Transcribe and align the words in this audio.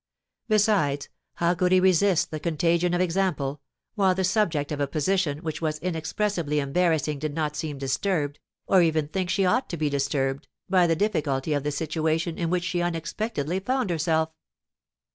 Besides, 0.47 1.09
how 1.35 1.53
could 1.53 1.71
he 1.71 1.79
resist 1.79 2.31
the 2.31 2.39
contagion 2.39 2.95
of 2.95 3.01
example, 3.01 3.61
while 3.93 4.15
the 4.15 4.23
subject 4.23 4.71
of 4.71 4.79
a 4.79 4.87
position 4.87 5.37
which 5.43 5.61
was 5.61 5.77
inexpressibly 5.77 6.59
embarrassing 6.59 7.19
did 7.19 7.35
not 7.35 7.55
seem 7.55 7.77
disturbed, 7.77 8.39
or 8.65 8.81
even 8.81 9.07
think 9.09 9.29
she 9.29 9.45
ought 9.45 9.69
to 9.69 9.77
be 9.77 9.91
disturbed, 9.91 10.47
by 10.67 10.87
the 10.87 10.95
difficulty 10.95 11.53
of 11.53 11.61
the 11.61 11.71
situation 11.71 12.39
in 12.39 12.49
which 12.49 12.63
she 12.63 12.81
unexpectedly 12.81 13.59
found 13.59 13.91
herself? 13.91 14.31